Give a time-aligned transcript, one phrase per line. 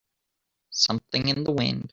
[0.71, 1.89] Something in the wind